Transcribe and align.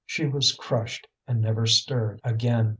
She 0.07 0.25
was 0.25 0.53
crushed, 0.53 1.07
and 1.27 1.39
never 1.41 1.67
stirred 1.67 2.21
again. 2.23 2.69